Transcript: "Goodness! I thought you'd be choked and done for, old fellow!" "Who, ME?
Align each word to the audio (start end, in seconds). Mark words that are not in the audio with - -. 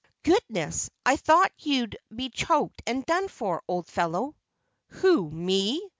"Goodness! 0.23 0.89
I 1.05 1.15
thought 1.15 1.51
you'd 1.59 1.95
be 2.15 2.31
choked 2.31 2.81
and 2.87 3.05
done 3.05 3.27
for, 3.27 3.61
old 3.67 3.85
fellow!" 3.85 4.35
"Who, 5.01 5.29
ME? 5.29 5.79